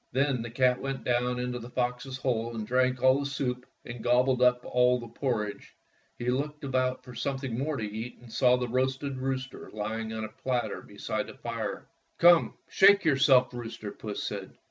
[0.11, 4.03] Then the cat went down into the fox's hole and drank all the soup and
[4.03, 5.75] gobbled up all the porridge.
[6.17, 10.11] He looked about for some thing more to eat and saw the roasted rooster lying
[10.11, 11.87] on a platter beside the fire.
[12.17, 12.49] Fairy Tale Foxes
[12.81, 14.57] 185 "Come, shake yourself, rooster," Puss said.